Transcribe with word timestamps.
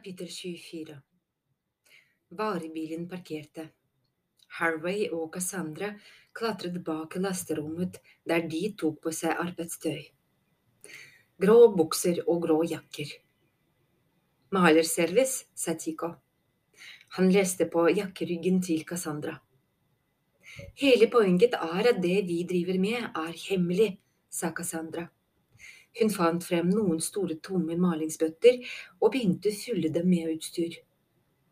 Kapittel 0.00 0.28
24 0.28 0.94
Varebilen 2.28 3.02
parkerte. 3.08 3.66
Harway 4.56 5.10
og 5.12 5.34
Cassandra 5.34 5.90
klatret 6.32 6.78
bak 6.86 7.18
lasterommet 7.20 7.98
der 8.24 8.46
de 8.48 8.62
tok 8.80 8.96
på 9.04 9.12
seg 9.12 9.36
arbeidstøy. 9.44 9.98
Grå 11.44 11.58
bukser 11.76 12.22
og 12.24 12.40
grå 12.46 12.56
jakker. 12.70 13.12
Malerservice, 14.56 15.50
sa 15.52 15.76
Tico. 15.76 16.14
Han 17.18 17.28
leste 17.36 17.68
på 17.68 17.84
jakkeryggen 17.92 18.64
til 18.64 18.88
Cassandra. 18.88 19.36
Hele 20.80 21.12
poenget 21.12 21.60
er 21.60 21.92
at 21.92 22.00
det 22.00 22.22
vi 22.32 22.40
driver 22.48 22.80
med, 22.88 23.10
er 23.12 23.36
hemmelig, 23.50 23.98
sa 24.32 24.48
Cassandra. 24.48 25.10
Hun 25.98 26.12
fant 26.14 26.44
frem 26.46 26.70
noen 26.70 27.00
store, 27.02 27.36
tomme 27.42 27.76
malingsbøtter 27.80 28.60
og 29.00 29.12
begynte 29.12 29.50
å 29.50 29.58
fylle 29.58 29.90
dem 29.92 30.06
med 30.12 30.30
utstyr. 30.36 30.78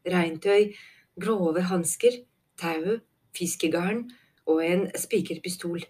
Regntøy, 0.08 0.74
grove 1.18 1.64
hansker, 1.70 2.22
tau, 2.60 3.00
fiskegarn 3.34 4.06
og 4.48 4.62
en 4.64 4.86
spikerpistol. 4.96 5.82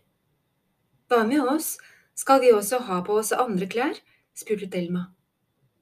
Hva 1.09 1.23
med 1.29 1.45
oss, 1.45 1.77
skal 2.19 2.41
vi 2.43 2.53
også 2.53 2.83
ha 2.89 3.03
på 3.05 3.21
oss 3.21 3.33
andre 3.37 3.69
klær? 3.71 4.01
spurte 4.37 4.69
Thelma. 4.71 5.09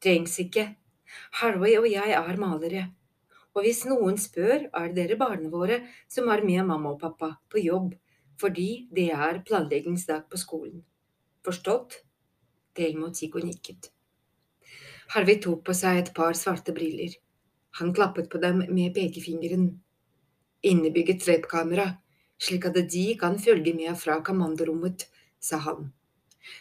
Trengs 0.03 0.37
ikke. 0.43 0.69
Harway 1.41 1.79
og 1.81 1.87
jeg 1.89 2.13
er 2.19 2.41
malere. 2.41 2.89
Og 3.57 3.65
hvis 3.65 3.87
noen 3.89 4.19
spør, 4.21 4.67
er 4.69 4.91
det 4.93 4.99
dere 4.99 5.17
barna 5.21 5.49
våre 5.53 5.81
som 6.13 6.29
er 6.29 6.45
med 6.45 6.67
mamma 6.69 6.93
og 6.93 7.01
pappa 7.01 7.33
på 7.53 7.63
jobb, 7.65 7.95
fordi 8.41 8.89
det 8.93 9.09
er 9.17 9.41
planleggingsdag 9.49 10.27
på 10.29 10.41
skolen. 10.41 10.83
Forstått? 11.47 12.03
Thelma 12.77 13.07
mot 13.07 13.15
Tico 13.15 13.41
nikket. 13.43 13.91
Harvey 15.15 15.41
tok 15.43 15.65
på 15.67 15.75
seg 15.75 16.01
et 16.01 16.15
par 16.15 16.35
svarte 16.35 16.75
briller. 16.77 17.15
Han 17.79 17.93
klappet 17.95 18.31
på 18.31 18.41
dem 18.43 18.65
med 18.69 18.95
pekefingeren. 18.95 19.69
Innebygget 20.67 21.27
webkamera, 21.29 21.91
slik 22.39 22.67
at 22.67 22.79
de 22.93 23.05
kan 23.21 23.39
følge 23.39 23.75
med 23.77 23.95
fra 24.01 24.19
kommandorommet, 24.25 25.07
sa 25.41 25.61
han. 25.63 25.93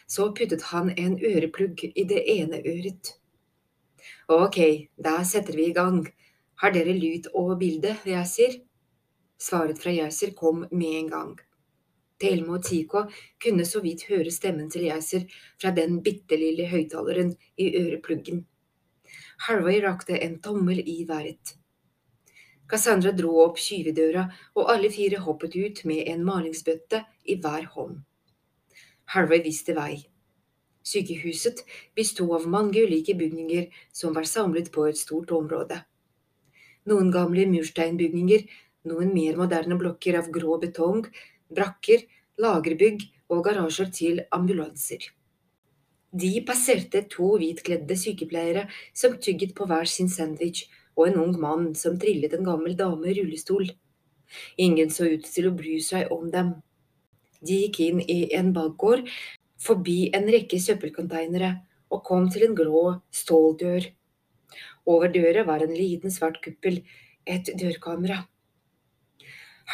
Så 0.06 0.32
puttet 0.34 0.62
han 0.72 0.90
en 0.96 1.18
øreplugg 1.24 1.84
i 1.94 2.04
det 2.04 2.22
ene 2.36 2.60
øret. 2.60 3.16
Ok, 4.28 4.58
da 4.98 5.22
setter 5.24 5.56
vi 5.56 5.70
i 5.70 5.74
gang. 5.74 6.06
Har 6.62 6.72
dere 6.74 6.94
lyd 6.96 7.28
og 7.34 7.58
bilde, 7.60 7.96
Yasir? 8.06 8.60
Svaret 9.38 9.78
fra 9.82 9.92
Yasir 9.92 10.32
kom 10.34 10.64
med 10.70 11.00
en 11.00 11.10
gang. 11.10 11.34
Thelma 12.20 12.56
og 12.56 12.64
Tico 12.64 13.04
kunne 13.42 13.66
så 13.68 13.82
vidt 13.84 14.06
høre 14.08 14.32
stemmen 14.32 14.70
til 14.72 14.88
Yasir 14.88 15.26
fra 15.60 15.72
den 15.76 16.00
bitte 16.02 16.38
lille 16.40 16.68
høyttaleren 16.70 17.34
i 17.60 17.70
ørepluggen. 17.76 18.44
Harvey 19.46 19.82
rakte 19.84 20.16
en 20.24 20.40
tommel 20.40 20.80
i 20.80 21.04
været. 21.08 21.56
Cassandra 22.66 23.12
dro 23.14 23.36
opp 23.44 23.60
skyvedøra, 23.62 24.26
og 24.56 24.72
alle 24.72 24.90
fire 24.90 25.20
hoppet 25.22 25.54
ut 25.54 25.84
med 25.86 26.08
en 26.10 26.24
malingsbøtte 26.26 27.04
i 27.24 27.36
hver 27.40 27.68
hånd. 27.76 28.00
Harvey 29.14 29.42
visste 29.44 29.76
vei. 29.76 30.06
Sykehuset 30.86 31.62
besto 31.98 32.26
av 32.34 32.48
mange 32.50 32.82
ulike 32.82 33.14
bygninger 33.18 33.68
som 33.94 34.14
var 34.14 34.26
samlet 34.26 34.72
på 34.74 34.86
et 34.88 34.98
stort 34.98 35.30
område. 35.34 35.78
Noen 36.86 37.12
gamle 37.14 37.46
mursteinbygninger, 37.50 38.44
noen 38.86 39.14
mer 39.14 39.38
moderne 39.38 39.78
blokker 39.78 40.18
av 40.18 40.30
grå 40.34 40.58
betong, 40.62 41.06
brakker, 41.52 42.06
lagerbygg 42.40 43.06
og 43.32 43.44
garasjer 43.46 43.92
til 43.92 44.20
ambulanser. 44.34 45.10
De 46.16 46.30
passerte 46.46 47.02
to 47.12 47.34
hvitkledde 47.40 47.96
sykepleiere 47.98 48.66
som 48.96 49.16
tygget 49.20 49.54
på 49.56 49.66
hver 49.68 49.88
sin 49.90 50.08
sandwich, 50.08 50.66
og 50.96 51.10
en 51.10 51.18
ung 51.20 51.34
mann 51.40 51.74
som 51.76 51.98
trillet 52.00 52.32
en 52.32 52.46
gammel 52.46 52.76
dame 52.78 53.10
i 53.10 53.16
rullestol. 53.18 53.68
Ingen 54.56 54.90
så 54.90 55.10
ut 55.12 55.26
til 55.28 55.50
å 55.50 55.56
bry 55.56 55.76
seg 55.84 56.12
om 56.14 56.30
dem. 56.32 56.54
De 57.44 57.58
gikk 57.66 57.82
inn 57.84 58.00
i 58.00 58.32
en 58.38 58.54
bakgård, 58.56 59.04
forbi 59.60 60.08
en 60.16 60.24
rekke 60.32 60.60
søppelkonteinere, 60.62 61.52
og 61.92 62.02
kom 62.06 62.30
til 62.32 62.46
en 62.48 62.56
grå 62.56 62.86
ståldør. 63.14 63.90
Over 64.88 65.12
døra 65.12 65.44
var 65.46 65.62
en 65.62 65.74
liten 65.74 66.14
svart 66.14 66.40
kuppel, 66.42 66.80
et 67.26 67.50
dørkamera. 67.60 68.22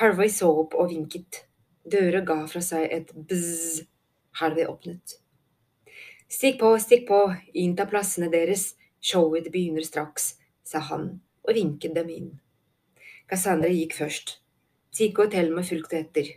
Harvey 0.01 0.33
så 0.33 0.49
opp 0.65 0.75
og 0.75 0.91
vinket. 0.91 1.45
Døra 1.83 2.21
ga 2.23 2.45
fra 2.47 2.61
seg 2.63 2.87
et 2.95 3.09
bzz. 3.15 3.83
Harvey 4.39 4.65
åpnet. 4.71 5.17
Stikk 6.31 6.61
på, 6.61 6.71
stikk 6.79 7.09
på, 7.09 7.19
innta 7.59 7.89
plassene 7.91 8.31
deres, 8.33 8.77
showet 9.03 9.51
begynner 9.53 9.85
straks, 9.85 10.37
sa 10.65 10.81
han 10.89 11.09
og 11.43 11.57
vinket 11.59 11.97
dem 11.99 12.13
inn. 12.15 12.31
Cassandra 13.29 13.69
gikk 13.69 13.99
først. 13.99 14.39
Tico 14.95 15.27
og 15.27 15.35
Thelma 15.35 15.67
fulgte 15.67 15.99
etter. 15.99 16.31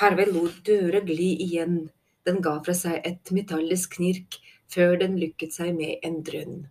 Harvey 0.00 0.32
lot 0.32 0.58
døra 0.64 1.04
gli 1.04 1.34
igjen, 1.44 1.78
den 2.26 2.40
ga 2.42 2.56
fra 2.64 2.74
seg 2.74 3.04
et 3.04 3.32
metallisk 3.36 3.98
knirk 4.00 4.40
før 4.72 4.96
den 5.04 5.20
lykket 5.20 5.52
seg 5.54 5.76
med 5.76 6.00
en 6.06 6.22
drønn. 6.26 6.62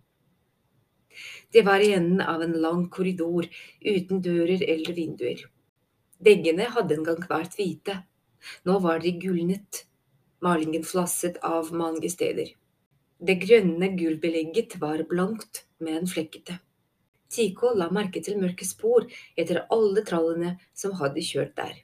Det 1.54 1.62
var 1.64 1.80
i 1.80 1.94
enden 1.96 2.20
av 2.20 2.42
en 2.44 2.58
lang 2.60 2.88
korridor 2.92 3.46
uten 3.80 4.20
dører 4.26 4.60
eller 4.66 4.96
vinduer. 4.96 5.46
Veggene 6.24 6.70
hadde 6.72 6.96
en 6.96 7.04
gang 7.04 7.24
vært 7.28 7.56
hvite, 7.58 7.98
nå 8.64 8.78
var 8.84 9.02
de 9.02 9.12
gulnet, 9.20 9.82
malingen 10.44 10.84
flasset 10.86 11.36
av 11.44 11.72
mange 11.76 12.08
steder. 12.12 12.54
Det 13.18 13.38
grønne 13.40 13.90
gulvbelegget 13.96 14.78
var 14.80 15.02
blankt, 15.08 15.64
men 15.80 16.08
flekkete. 16.08 16.58
Tico 17.32 17.72
la 17.74 17.88
merke 17.92 18.22
til 18.22 18.38
mørke 18.40 18.64
spor 18.64 19.06
etter 19.36 19.64
alle 19.72 20.04
trallene 20.06 20.56
som 20.76 20.94
hadde 21.00 21.24
kjørt 21.24 21.56
der. 21.58 21.74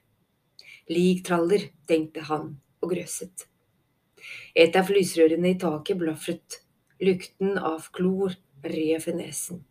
Lik 0.89 1.23
traller, 1.27 1.69
tenkte 1.87 2.25
han 2.29 2.55
og 2.81 2.93
grøsset. 2.93 3.47
Et 4.55 4.75
av 4.75 4.89
lysrørene 4.93 5.53
i 5.53 5.59
taket 5.59 5.99
blafret, 5.99 6.59
lukten 7.03 7.57
av 7.57 7.89
klor 7.95 8.35
rev 8.63 9.07
i 9.09 9.15
nesen. 9.17 9.63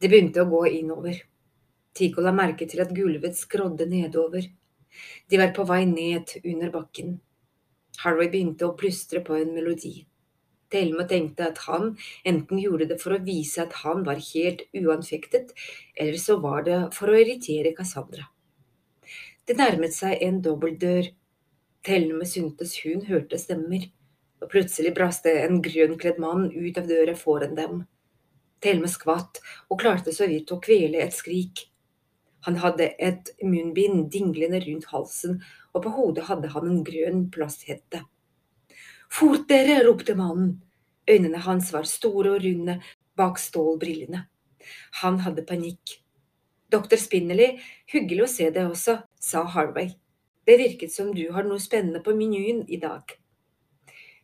Det 0.00 0.08
begynte 0.08 0.42
å 0.42 0.50
gå 0.50 0.64
innover. 0.80 1.20
Tico 1.96 2.22
la 2.22 2.32
merke 2.32 2.68
til 2.70 2.82
at 2.84 2.92
gulvet 2.94 3.36
skrådde 3.38 3.88
nedover. 3.90 4.46
De 5.30 5.38
var 5.38 5.52
på 5.54 5.66
vei 5.66 5.84
ned 5.86 6.36
under 6.44 6.70
bakken. 6.74 7.18
Harry 8.04 8.30
begynte 8.30 8.68
å 8.68 8.76
plystre 8.78 9.20
på 9.24 9.36
en 9.36 9.52
melodi. 9.54 10.06
Thelma 10.70 11.04
tenkte 11.10 11.48
at 11.50 11.58
han 11.66 11.96
enten 12.24 12.60
gjorde 12.62 12.86
det 12.92 13.00
for 13.02 13.16
å 13.16 13.22
vise 13.26 13.62
at 13.64 13.74
han 13.82 14.04
var 14.06 14.20
helt 14.22 14.62
uanfektet, 14.76 15.50
eller 15.98 16.18
så 16.22 16.38
var 16.42 16.62
det 16.68 16.78
for 16.94 17.10
å 17.10 17.16
irritere 17.18 17.74
Cassandra. 17.76 18.28
Det 19.46 19.56
nærmet 19.58 19.96
seg 19.96 20.20
en 20.22 20.38
dobbeltdør. 20.44 21.10
Thelma 21.82 22.28
syntes 22.28 22.76
hun 22.84 23.02
hørte 23.08 23.40
stemmer, 23.40 23.88
og 24.40 24.52
plutselig 24.52 24.92
braste 24.94 25.32
en 25.42 25.58
grønnkledd 25.64 26.20
mann 26.22 26.46
ut 26.52 26.78
av 26.78 26.86
døra 26.86 27.16
foran 27.18 27.56
dem. 27.58 27.82
Thelma 28.62 28.88
skvatt 28.92 29.40
og 29.72 29.80
klarte 29.80 30.14
så 30.14 30.28
vidt 30.30 30.52
å 30.52 30.60
kvele 30.62 31.00
et 31.02 31.16
skrik. 31.16 31.69
Han 32.46 32.56
hadde 32.62 32.92
et 32.98 33.32
munnbind 33.42 34.08
dinglende 34.12 34.62
rundt 34.64 34.88
halsen, 34.92 35.40
og 35.74 35.84
på 35.84 35.92
hodet 35.96 36.26
hadde 36.30 36.50
han 36.54 36.68
en 36.68 36.82
grønn 36.84 37.26
plasthette. 37.32 38.04
Fort 39.10 39.48
dere! 39.50 39.82
ropte 39.84 40.14
mannen. 40.14 40.60
Øynene 41.10 41.40
hans 41.42 41.72
var 41.72 41.88
store 41.88 42.36
og 42.36 42.44
runde 42.44 42.78
bak 43.18 43.38
stålbrillene. 43.38 44.24
Han 45.02 45.18
hadde 45.24 45.44
panikk. 45.48 45.96
Doktor 46.70 47.00
Spinnerly, 47.02 47.56
hyggelig 47.90 48.24
å 48.24 48.30
se 48.30 48.50
deg 48.54 48.70
også, 48.70 49.00
sa 49.18 49.42
Harvey. 49.42 49.90
Det 50.46 50.56
virket 50.60 50.92
som 50.94 51.10
du 51.14 51.24
har 51.34 51.44
noe 51.48 51.60
spennende 51.60 52.02
på 52.04 52.14
menyen 52.14 52.62
i 52.70 52.78
dag. 52.80 53.16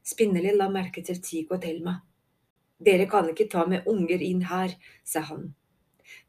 Spinnerly 0.06 0.54
la 0.54 0.68
merke 0.70 1.02
til 1.02 1.18
Tico 1.18 1.56
og 1.56 1.64
Thelma. 1.64 1.96
Dere 2.78 3.08
kan 3.10 3.28
ikke 3.32 3.48
ta 3.50 3.64
med 3.66 3.88
unger 3.90 4.22
inn 4.22 4.44
her, 4.46 4.76
sa 5.04 5.24
han. 5.26 5.48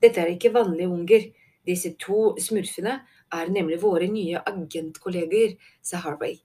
Dette 0.02 0.24
er 0.24 0.34
ikke 0.34 0.56
vanlige 0.56 0.90
unger, 0.90 1.28
disse 1.68 1.94
to 2.00 2.34
smurfene 2.42 3.00
er 3.34 3.52
nemlig 3.52 3.82
våre 3.82 4.08
nye 4.12 4.42
agentkolleger, 4.48 5.58
sa 5.84 6.02
Harvey. 6.04 6.40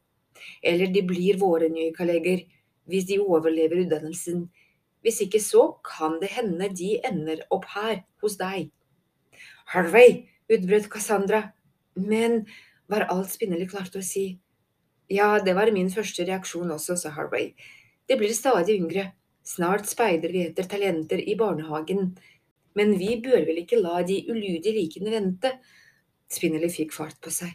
Eller 0.63 0.91
de 0.91 1.05
blir 1.07 1.39
våre 1.39 1.71
nye 1.71 1.95
kolleger 1.95 2.45
hvis 2.91 3.07
de 3.09 3.21
overlever 3.23 3.85
utdannelsen. 3.85 4.49
Hvis 5.03 5.23
ikke 5.25 5.41
så 5.43 5.69
kan 5.87 6.19
det 6.23 6.33
hende 6.35 6.69
de 6.75 6.97
ender 7.07 7.43
opp 7.55 7.67
her, 7.75 8.03
hos 8.23 8.37
deg. 8.39 8.71
Harvey, 9.73 10.27
utbrøt 10.51 10.91
Cassandra. 10.91 11.49
Men 11.95 12.45
var 12.91 13.09
alt 13.11 13.33
spinnelig 13.33 13.71
klarte 13.73 14.01
å 14.01 14.07
si. 14.07 14.39
Ja, 15.13 15.39
det 15.45 15.55
var 15.59 15.71
min 15.75 15.91
første 15.93 16.25
reaksjon 16.27 16.71
også, 16.73 16.97
sa 16.97 17.13
Harvey. 17.17 17.53
Det 18.09 18.19
blir 18.21 18.33
stadig 18.35 18.79
yngre. 18.81 19.11
Snart 19.43 19.89
speider 19.91 20.33
vi 20.33 20.47
etter 20.47 20.69
talenter 20.71 21.19
i 21.19 21.35
barnehagen. 21.39 22.13
Men 22.79 22.95
vi 22.99 23.17
bør 23.25 23.45
vel 23.49 23.63
ikke 23.63 23.81
la 23.81 24.03
de 24.07 24.23
ulydige 24.31 24.75
likene 24.77 25.13
vente? 25.13 25.53
Spinelli 26.33 26.71
fikk 26.73 26.95
fart 26.97 27.19
på 27.23 27.33
seg. 27.35 27.53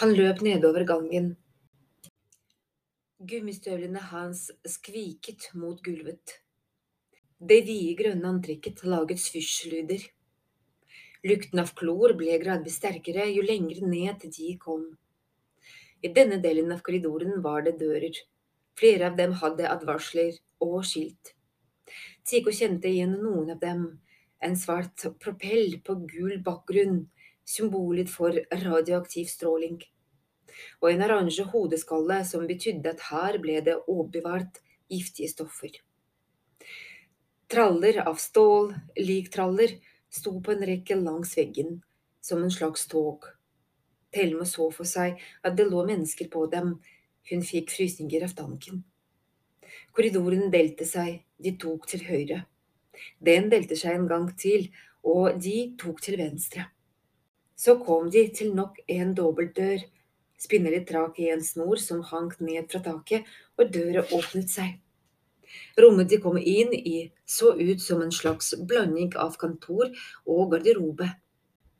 Han 0.00 0.12
løp 0.14 0.42
nedover 0.44 0.84
gangen. 0.88 1.32
Gummistøvlene 3.24 4.02
hans 4.10 4.50
skviket 4.68 5.48
mot 5.56 5.80
gulvet. 5.84 6.40
Det 7.40 7.62
vide, 7.66 7.94
grønne 7.98 8.28
antrekket 8.28 8.84
laget 8.84 9.22
svysjlyder. 9.22 10.04
Lukten 11.24 11.62
av 11.62 11.72
klor 11.78 12.12
ble 12.20 12.36
gradvis 12.42 12.76
sterkere 12.80 13.24
jo 13.32 13.42
lengre 13.44 13.88
ned 13.88 14.26
de 14.36 14.50
kom. 14.60 14.84
I 16.04 16.10
denne 16.12 16.36
delen 16.44 16.72
av 16.74 16.82
korridoren 16.84 17.40
var 17.44 17.64
det 17.64 17.78
dører. 17.80 18.18
Flere 18.76 19.08
av 19.08 19.16
dem 19.16 19.32
hadde 19.40 19.70
advarsler 19.70 20.36
og 20.60 20.82
skilt. 20.84 21.32
Tico 22.28 22.52
kjente 22.52 22.90
igjen 22.90 23.16
noen 23.22 23.54
av 23.54 23.60
dem. 23.62 23.86
En 24.44 24.56
svart 24.60 25.06
propell 25.22 25.78
på 25.84 25.96
gul 26.10 26.36
bakgrunn, 26.44 27.04
symbolet 27.44 28.10
for 28.12 28.36
radioaktiv 28.64 29.28
stråling. 29.30 29.78
Og 30.82 30.90
en 30.90 31.04
oransje 31.06 31.46
hodeskalle 31.48 32.20
som 32.28 32.46
betydde 32.48 32.92
at 32.92 33.08
her 33.08 33.40
ble 33.42 33.58
det 33.64 33.78
oppbevart 33.88 34.60
giftige 34.92 35.32
stoffer. 35.32 35.80
Traller 37.50 38.02
av 38.04 38.20
stål, 38.20 38.72
liktraller, 39.00 39.78
sto 40.12 40.38
på 40.40 40.54
en 40.54 40.64
rekke 40.68 40.96
langs 41.00 41.34
veggen, 41.38 41.80
som 42.20 42.42
en 42.42 42.52
slags 42.52 42.86
tog. 42.88 43.26
Thelma 44.14 44.46
så 44.46 44.70
for 44.70 44.88
seg 44.88 45.20
at 45.42 45.56
det 45.58 45.66
lå 45.70 45.84
mennesker 45.88 46.30
på 46.30 46.46
dem, 46.52 46.76
hun 47.30 47.44
fikk 47.44 47.72
frysninger 47.72 48.24
av 48.28 48.36
tanken. 48.38 48.84
Korridoren 49.94 50.50
delte 50.52 50.86
seg, 50.88 51.22
de 51.40 51.54
tok 51.60 51.88
til 51.90 52.04
høyre. 52.06 52.44
Den 53.24 53.50
delte 53.52 53.78
seg 53.78 53.98
en 53.98 54.08
gang 54.10 54.28
til, 54.38 54.68
og 55.04 55.40
de 55.42 55.74
tok 55.80 56.00
til 56.04 56.18
venstre. 56.20 56.68
Så 57.56 57.76
kom 57.84 58.10
de 58.10 58.26
til 58.34 58.54
nok 58.56 58.80
en 58.90 59.12
dobbeltdør. 59.16 59.84
Spinneli 60.40 60.82
trakk 60.84 61.20
i 61.22 61.30
en 61.32 61.44
snor 61.44 61.80
som 61.80 62.02
hang 62.10 62.32
ned 62.40 62.66
fra 62.70 62.82
taket, 62.84 63.28
og 63.58 63.70
døra 63.72 64.02
åpnet 64.12 64.50
seg. 64.50 64.80
Rommet 65.78 66.10
de 66.10 66.18
kom 66.22 66.38
inn 66.40 66.72
i, 66.74 67.10
så 67.24 67.52
ut 67.54 67.80
som 67.82 68.02
en 68.02 68.12
slags 68.12 68.54
blanding 68.58 69.14
av 69.20 69.36
kontor 69.38 69.92
og 70.26 70.50
garderobe. 70.54 71.12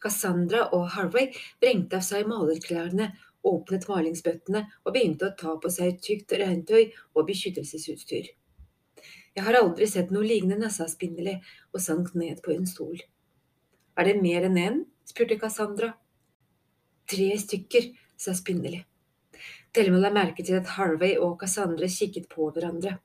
Cassandra 0.05 0.69
og 0.77 0.91
Harvey 0.95 1.33
vrengte 1.63 1.99
av 1.99 2.07
seg 2.07 2.29
malerklærne 2.29 3.11
åpnet 3.45 3.89
malingsbøttene 3.89 4.65
og 4.85 4.95
begynte 4.95 5.29
å 5.29 5.37
ta 5.41 5.55
på 5.61 5.71
seg 5.73 6.01
tykt 6.05 6.33
regntøy 6.41 6.93
og 7.15 7.27
beskyttelsesutstyr. 7.29 8.31
Jeg 9.35 9.47
har 9.49 9.59
aldri 9.59 9.87
sett 9.91 10.13
noe 10.15 10.27
lignende, 10.27 10.71
sa 10.71 10.87
Spindeli 10.87 11.35
og 11.75 11.83
sank 11.83 12.13
ned 12.15 12.39
på 12.45 12.53
en 12.55 12.67
stol. 12.71 13.01
Er 13.99 14.07
det 14.07 14.21
mer 14.23 14.47
enn 14.47 14.59
én? 14.61 14.83
spurte 15.05 15.39
Cassandra. 15.41 15.93
Tre 17.11 17.27
stykker, 17.43 17.91
sa 18.17 18.35
Spindeli. 18.35 18.85
Thelma 19.75 19.99
la 19.99 20.13
merke 20.15 20.45
til 20.47 20.55
at 20.61 20.71
Harvey 20.77 21.17
og 21.19 21.41
Cassandra 21.41 21.89
kikket 21.91 22.29
på 22.31 22.47
hverandre. 22.55 23.01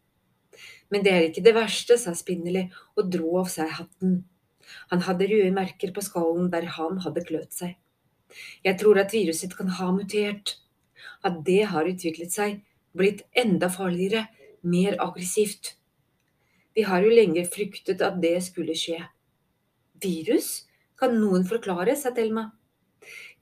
Men 0.93 1.05
det 1.05 1.13
er 1.13 1.25
ikke 1.27 1.43
det 1.45 1.55
verste, 1.57 1.97
sa 1.97 2.13
Spindeli 2.17 2.67
og 2.95 3.09
dro 3.09 3.39
av 3.41 3.49
seg 3.49 3.73
hatten. 3.79 4.19
Han 4.93 5.01
hadde 5.07 5.27
røde 5.31 5.53
merker 5.55 5.93
på 5.95 6.03
skallen 6.05 6.51
der 6.53 6.69
han 6.77 7.01
hadde 7.05 7.25
kløt 7.25 7.57
seg. 7.57 7.73
Jeg 8.61 8.77
tror 8.77 9.01
at 9.01 9.13
viruset 9.17 9.55
kan 9.57 9.73
ha 9.79 9.89
mutert. 9.95 10.59
At 11.25 11.41
det 11.47 11.63
har 11.73 11.89
utviklet 11.89 12.31
seg, 12.31 12.61
blitt 12.95 13.25
enda 13.33 13.69
farligere, 13.73 14.27
mer 14.61 14.95
aggressivt. 15.01 15.73
Vi 16.75 16.85
har 16.87 17.03
jo 17.03 17.13
lenge 17.13 17.45
fryktet 17.49 18.01
at 18.05 18.19
det 18.21 18.35
skulle 18.45 18.75
skje. 18.77 18.99
Virus? 20.03 20.65
Kan 20.99 21.15
noen 21.19 21.45
forklare, 21.47 21.95
sa 21.95 22.11
Thelma. 22.15 22.49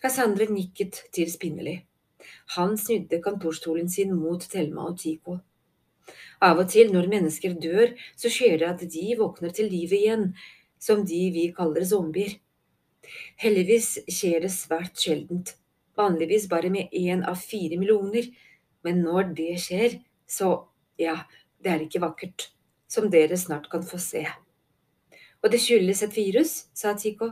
Cassandra 0.01 0.45
nikket 0.50 1.03
til 1.13 1.29
Spinnerly. 1.31 1.79
Han 2.56 2.77
snudde 2.77 3.21
kontorstolen 3.24 3.89
sin 3.89 4.13
mot 4.15 4.41
Thelma 4.41 4.88
og 4.91 5.00
Tico. 5.01 5.39
Av 6.41 6.59
og 6.62 6.69
til 6.71 6.91
når 6.94 7.09
mennesker 7.12 7.56
dør, 7.62 7.94
så 8.15 8.29
skjer 8.31 8.59
det 8.62 8.68
at 8.69 8.83
de 8.94 9.06
våkner 9.19 9.53
til 9.57 9.71
livet 9.71 9.97
igjen, 10.00 10.27
som 10.80 11.03
de 11.06 11.21
vi 11.33 11.47
kaller 11.57 11.85
zombier. 11.88 12.38
Heldigvis 13.41 13.89
skjer 14.06 14.44
det 14.45 14.51
svært 14.53 15.00
sjeldent, 15.01 15.56
vanligvis 15.97 16.47
bare 16.51 16.69
med 16.73 16.94
én 16.94 17.23
av 17.25 17.39
fire 17.41 17.80
millioner, 17.80 18.30
men 18.85 19.01
når 19.06 19.33
det 19.38 19.56
skjer, 19.63 19.97
så 20.30 20.51
ja, 21.01 21.18
det 21.63 21.73
er 21.73 21.85
ikke 21.88 22.03
vakkert, 22.03 22.51
som 22.88 23.10
dere 23.12 23.38
snart 23.38 23.69
kan 23.72 23.84
få 23.86 24.00
se. 24.01 24.24
Og 25.44 25.51
det 25.51 25.60
skyldes 25.62 26.04
et 26.04 26.16
virus, 26.16 26.54
sa 26.74 26.94
Tico. 26.98 27.31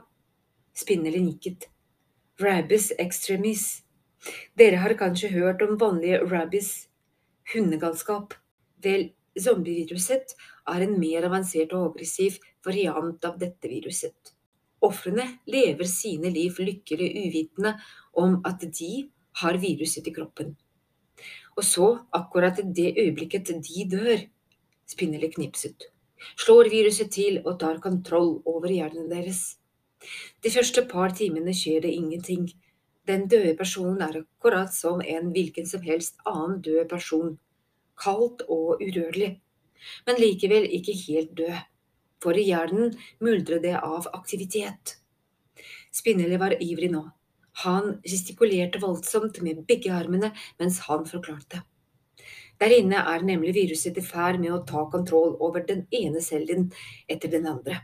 Spinnerly 0.76 1.22
nikket. 1.24 1.70
Rabbis 2.42 2.92
extremis. 3.00 3.84
Dere 4.58 4.82
har 4.84 4.96
kanskje 5.00 5.32
hørt 5.34 5.62
om 5.64 5.78
vanlige 5.80 6.20
rabbis, 6.28 6.88
hundegalskap. 7.54 8.34
Vel, 8.84 9.10
zombieviruset 9.40 10.36
er 10.68 10.86
en 10.86 10.96
mer 11.00 11.28
avansert 11.28 11.74
og 11.76 11.92
aggressiv 11.92 12.40
variant 12.66 13.26
av 13.28 13.38
dette 13.40 13.70
viruset. 13.72 14.36
Ofrene 14.86 15.26
lever 15.50 15.88
sine 15.90 16.30
liv 16.34 16.60
lykkelig 16.60 17.10
uvitende 17.24 17.76
om 18.22 18.40
at 18.46 18.64
de 18.80 19.08
har 19.42 19.58
viruset 19.62 20.08
i 20.08 20.14
kroppen. 20.16 20.54
Og 21.56 21.64
så, 21.64 21.88
akkurat 22.12 22.60
i 22.60 22.68
det 22.76 22.92
øyeblikket 23.00 23.54
de 23.64 23.86
dør, 23.92 24.26
Spinnerly 24.86 25.32
knipset, 25.34 25.88
slår 26.38 26.70
viruset 26.74 27.12
til 27.12 27.40
og 27.44 27.60
tar 27.62 27.82
kontroll 27.84 28.40
over 28.46 28.72
hjernen 28.72 29.10
deres. 29.10 29.58
De 30.44 30.52
første 30.54 30.86
par 30.90 31.16
timene 31.18 31.54
skjer 31.56 31.82
det 31.86 31.94
ingenting. 31.98 32.50
Den 33.08 33.28
døde 33.30 33.56
personen 33.58 34.02
er 34.02 34.22
akkurat 34.22 34.74
som 34.74 35.02
en 35.02 35.32
hvilken 35.34 35.66
som 35.70 35.82
helst 35.86 36.22
annen 36.26 36.62
død 36.66 36.90
person, 36.90 37.38
kaldt 38.02 38.46
og 38.50 38.82
urørlig, 38.82 39.32
men 40.06 40.22
likevel 40.22 40.68
ikke 40.78 40.98
helt 41.06 41.34
død 41.38 41.64
for 42.26 42.38
i 42.40 42.48
hjernen 42.48 42.96
muldrer 43.24 43.62
det 43.62 43.76
av 43.78 44.08
aktivitet. 44.18 44.98
Spinnerly 45.94 46.40
var 46.42 46.58
ivrig 46.64 46.90
nå. 46.94 47.04
Han 47.64 48.00
gestikulerte 48.04 48.82
voldsomt 48.84 49.38
med 49.46 49.62
begge 49.70 49.94
armene 49.96 50.32
mens 50.60 50.82
han 50.90 51.06
forklarte. 51.08 51.62
Der 52.62 52.72
inne 52.72 53.02
er 53.04 53.26
nemlig 53.26 53.56
viruset 53.58 53.98
i 54.00 54.06
ferd 54.06 54.40
med 54.40 54.54
å 54.56 54.64
ta 54.68 54.86
kontroll 54.92 55.36
over 55.44 55.66
den 55.68 55.86
ene 55.92 56.22
cellen 56.24 56.70
etter 57.12 57.32
den 57.32 57.48
andre, 57.52 57.82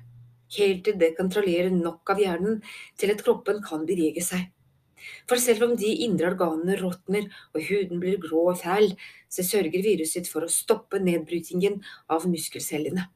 helt 0.56 0.86
til 0.88 0.98
det 1.02 1.14
kontrollerer 1.18 1.74
nok 1.76 2.14
av 2.14 2.24
hjernen 2.24 2.62
til 3.00 3.14
at 3.14 3.24
kroppen 3.26 3.60
kan 3.66 3.86
bevege 3.88 4.24
seg. 4.24 4.48
For 5.30 5.42
selv 5.42 5.66
om 5.66 5.76
de 5.78 5.90
indre 6.06 6.30
organene 6.30 6.78
råtner 6.80 7.28
og 7.56 7.64
huden 7.68 8.02
blir 8.02 8.20
grå 8.22 8.46
og 8.52 8.60
fæl, 8.62 8.92
så 9.32 9.46
sørger 9.46 9.84
viruset 9.84 10.30
for 10.30 10.46
å 10.46 10.52
stoppe 10.52 11.02
nedbrytingen 11.02 11.80
av 12.12 12.28
muskelcellene. 12.30 13.08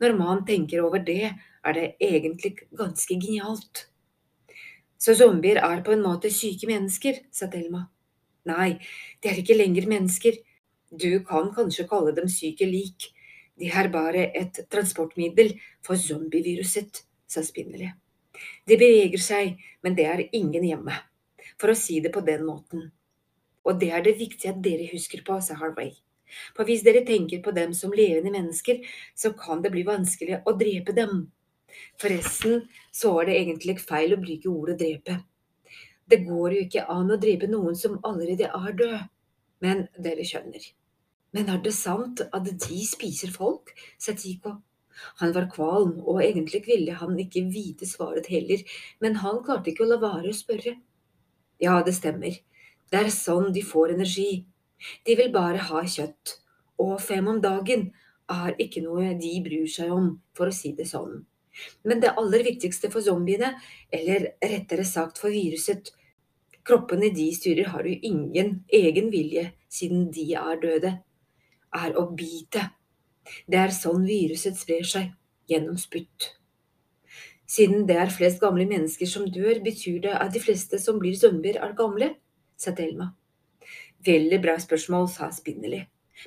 Når 0.00 0.16
man 0.18 0.44
tenker 0.46 0.82
over 0.84 1.02
det, 1.04 1.32
er 1.64 1.76
det 1.76 1.86
egentlig 2.02 2.56
ganske 2.76 3.16
genialt. 3.16 3.86
Så 5.00 5.14
zombier 5.16 5.60
er 5.64 5.82
på 5.84 5.94
en 5.94 6.04
måte 6.04 6.32
syke 6.32 6.68
mennesker, 6.68 7.22
sa 7.32 7.48
Thelma. 7.52 7.86
Nei, 8.48 8.74
de 9.20 9.30
er 9.30 9.40
ikke 9.40 9.56
lenger 9.56 9.88
mennesker. 9.88 10.36
Du 10.90 11.20
kan 11.24 11.52
kanskje 11.54 11.86
kalle 11.88 12.12
dem 12.12 12.28
syke 12.28 12.66
lik. 12.66 13.12
De 13.54 13.68
er 13.70 13.88
bare 13.92 14.24
et 14.34 14.56
transportmiddel 14.72 15.52
for 15.86 15.94
zombieviruset, 15.94 17.04
sa 17.30 17.42
Spinnerly. 17.46 17.92
De 18.66 18.78
beveger 18.80 19.22
seg, 19.22 19.60
men 19.84 19.94
det 19.94 20.06
er 20.10 20.22
ingen 20.32 20.64
hjemme. 20.66 20.96
For 21.60 21.70
å 21.70 21.78
si 21.78 22.00
det 22.02 22.10
på 22.14 22.24
den 22.26 22.42
måten. 22.46 22.88
Og 23.62 23.78
det 23.78 23.90
er 23.94 24.02
det 24.02 24.16
viktige 24.18 24.50
at 24.50 24.62
dere 24.64 24.88
husker 24.90 25.22
på, 25.22 25.36
sa 25.44 25.54
Harvey. 25.60 25.92
For 26.56 26.66
hvis 26.66 26.82
dere 26.86 27.04
tenker 27.06 27.42
på 27.44 27.54
dem 27.54 27.74
som 27.76 27.94
levende 27.94 28.32
mennesker, 28.34 28.82
så 29.14 29.30
kan 29.36 29.62
det 29.62 29.70
bli 29.74 29.84
vanskelig 29.86 30.40
å 30.42 30.56
drepe 30.58 30.96
dem. 30.96 31.28
Forresten 32.02 32.66
så 32.90 33.14
er 33.20 33.30
det 33.30 33.38
egentlig 33.44 33.78
feil 33.84 34.16
å 34.16 34.20
bruke 34.24 34.50
ordet 34.50 34.78
drepe. 34.80 35.20
Det 36.10 36.24
går 36.26 36.56
jo 36.56 36.66
ikke 36.66 36.88
an 36.90 37.14
å 37.14 37.20
drepe 37.20 37.46
noen 37.50 37.78
som 37.78 38.00
allerede 38.02 38.50
er 38.50 38.78
død. 38.82 39.00
Men 39.60 39.86
dere 40.00 40.24
skjønner. 40.24 40.64
Men 41.36 41.48
er 41.52 41.62
det 41.62 41.74
sant 41.76 42.22
at 42.26 42.48
de 42.48 42.80
spiser 42.86 43.30
folk? 43.34 43.70
sa 43.98 44.14
Tico. 44.18 44.56
Han 45.22 45.32
var 45.32 45.48
kvalm, 45.52 45.94
og 46.04 46.20
egentlig 46.24 46.62
ville 46.66 46.96
han 46.98 47.18
ikke 47.18 47.46
vite 47.52 47.86
svaret 47.88 48.28
heller, 48.28 48.60
men 49.00 49.20
han 49.22 49.40
klarte 49.46 49.72
ikke 49.72 49.86
å 49.86 49.90
la 49.92 50.00
være 50.02 50.32
å 50.32 50.36
spørre. 50.36 50.74
Ja, 51.62 51.80
det 51.86 51.94
stemmer. 51.96 52.36
Det 52.90 52.98
er 52.98 53.12
sånn 53.14 53.52
de 53.54 53.62
får 53.64 53.94
energi. 53.94 54.44
De 55.06 55.16
vil 55.16 55.32
bare 55.32 55.62
ha 55.70 55.82
kjøtt, 55.86 56.36
og 56.80 56.98
fem 57.04 57.28
om 57.30 57.40
dagen 57.40 57.90
er 58.30 58.56
ikke 58.62 58.82
noe 58.84 59.14
de 59.20 59.32
bryr 59.44 59.68
seg 59.70 59.92
om, 59.94 60.12
for 60.36 60.50
å 60.50 60.54
si 60.54 60.72
det 60.76 60.88
sånn. 60.90 61.22
Men 61.84 62.00
det 62.02 62.14
aller 62.20 62.44
viktigste 62.46 62.90
for 62.92 63.04
zombiene, 63.04 63.54
eller 63.92 64.32
rettere 64.42 64.86
sagt 64.86 65.18
for 65.20 65.34
viruset, 65.34 65.92
kroppene 66.66 67.10
de 67.14 67.28
styrer 67.34 67.72
har 67.72 67.86
jo 67.88 67.96
ingen 68.06 68.60
egen 68.68 69.10
vilje 69.12 69.50
siden 69.72 70.08
de 70.14 70.26
er 70.38 70.60
døde, 70.62 70.92
er 71.76 71.96
å 71.98 72.08
bite. 72.16 72.70
Det 73.46 73.58
er 73.60 73.74
sånn 73.74 74.04
viruset 74.08 74.58
sprer 74.58 74.86
seg, 74.86 75.12
gjennom 75.50 75.78
spytt. 75.78 76.34
Siden 77.50 77.86
det 77.88 77.96
er 77.98 78.12
flest 78.14 78.38
gamle 78.42 78.66
mennesker 78.70 79.08
som 79.10 79.26
dør, 79.26 79.58
betyr 79.64 79.98
det 80.04 80.14
at 80.14 80.34
de 80.34 80.42
fleste 80.42 80.78
som 80.78 81.00
blir 81.02 81.16
zombier, 81.18 81.58
er 81.58 81.74
gamle, 81.78 82.12
sa 82.56 82.74
Thelma. 82.76 83.12
Veldig 84.06 84.38
bra 84.42 84.54
spørsmål, 84.62 85.08
sa 85.10 85.30
Spinnerly, 85.34 85.82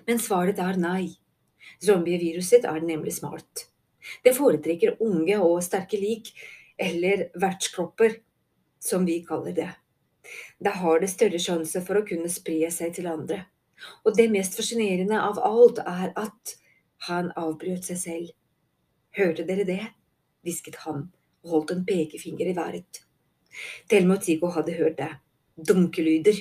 men 0.07 0.19
svaret 0.19 0.59
er 0.59 0.79
nei. 0.79 1.13
Zombieviruset 1.83 2.67
er 2.67 2.83
nemlig 2.83 3.15
smart. 3.17 3.69
Det 4.23 4.35
foretrekker 4.35 4.99
unge 5.03 5.39
og 5.39 5.63
sterke 5.63 5.97
lik, 5.97 6.33
eller 6.77 7.29
vertskropper, 7.39 8.19
som 8.83 9.07
vi 9.07 9.21
kaller 9.23 9.55
det. 9.55 9.69
Da 10.59 10.75
har 10.83 10.99
det 10.99 11.11
større 11.11 11.39
sjanse 11.39 11.81
for 11.87 11.99
å 11.99 12.05
kunne 12.07 12.31
spre 12.31 12.67
seg 12.71 12.95
til 12.97 13.07
andre. 13.11 13.45
Og 14.05 14.15
det 14.17 14.29
mest 14.31 14.55
fascinerende 14.57 15.19
av 15.19 15.39
alt 15.43 15.81
er 15.83 16.13
at 16.19 16.55
han 17.07 17.31
avbrøt 17.39 17.89
seg 17.89 17.99
selv. 17.99 18.31
Hørte 19.17 19.45
dere 19.47 19.67
det? 19.67 19.83
hvisket 20.43 20.81
han 20.83 21.07
og 21.43 21.51
holdt 21.55 21.71
en 21.75 21.85
pekefinger 21.87 22.49
i 22.51 22.55
været. 22.55 23.03
Thelma 23.89 24.17
og 24.17 24.23
Tigo 24.23 24.49
hadde 24.55 24.75
hørt 24.79 24.97
det. 24.97 25.11
Dunkelyder. 25.55 26.39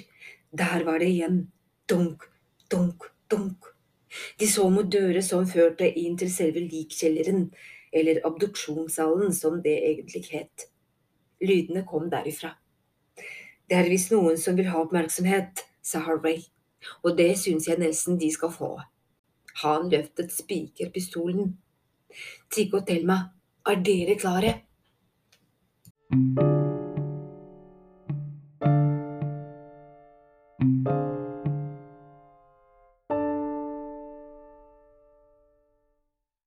Der 0.59 0.85
var 0.85 0.99
det 0.99 1.11
igjen. 1.13 1.53
Dunk, 1.91 2.25
dunk, 2.71 3.05
dunk. 3.31 3.69
De 4.41 4.49
så 4.49 4.69
mot 4.71 4.89
dører 4.93 5.23
som 5.25 5.47
førte 5.49 5.89
inn 5.89 6.17
til 6.21 6.31
selve 6.33 6.61
likkjelleren, 6.61 7.47
eller 7.93 8.21
abduksjonssalen 8.29 9.33
som 9.35 9.61
det 9.65 9.79
egentlig 9.89 10.27
het. 10.33 10.67
Lydene 11.43 11.85
kom 11.89 12.11
derifra. 12.13 12.55
Det 13.69 13.79
er 13.79 13.89
visst 13.89 14.13
noen 14.13 14.37
som 14.41 14.57
vil 14.57 14.69
ha 14.69 14.83
oppmerksomhet, 14.85 15.65
sa 15.83 16.03
Harvey, 16.05 16.45
og 17.03 17.19
det 17.19 17.33
syns 17.39 17.69
jeg 17.69 17.81
nesten 17.83 18.21
de 18.21 18.31
skal 18.33 18.53
få. 18.53 18.73
Han 19.62 19.91
løftet 19.93 20.33
spikerpistolen. 20.33 21.57
Tigg 22.53 22.75
og 22.75 22.87
Thelma, 22.87 23.19
er 23.67 23.85
dere 23.85 24.19
klare? 24.21 24.55